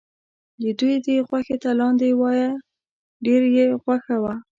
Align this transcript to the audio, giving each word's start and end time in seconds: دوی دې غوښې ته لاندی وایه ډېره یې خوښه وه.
دوی 0.79 0.95
دې 1.05 1.15
غوښې 1.27 1.55
ته 1.63 1.69
لاندی 1.79 2.11
وایه 2.21 2.49
ډېره 3.25 3.47
یې 3.57 3.65
خوښه 3.83 4.15
وه. 4.23 4.33